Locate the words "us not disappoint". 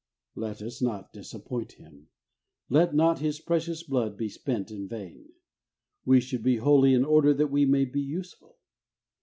0.63-1.73